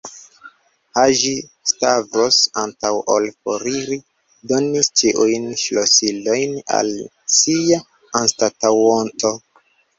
[0.99, 3.99] Haĝi-Stavros, antaŭ ol foriri,
[4.53, 6.93] donis ĉiujn ŝlosilojn al
[7.39, 7.83] sia
[8.25, 9.37] anstataŭonto.